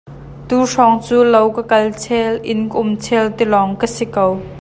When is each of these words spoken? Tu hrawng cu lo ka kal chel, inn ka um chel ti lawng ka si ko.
Tu 0.47 0.55
hrawng 0.71 0.97
cu 1.05 1.17
lo 1.33 1.41
ka 1.55 1.63
kal 1.71 1.85
chel, 2.01 2.33
inn 2.51 2.61
ka 2.71 2.77
um 2.83 2.91
chel 3.03 3.25
ti 3.37 3.43
lawng 3.53 3.73
ka 3.79 3.87
si 3.95 4.05
ko. 4.15 4.25